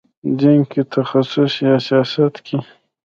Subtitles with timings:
[0.39, 2.57] دین کې تخصص یا سیاست کې.